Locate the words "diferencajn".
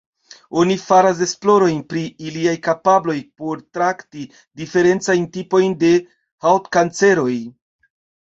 4.61-5.29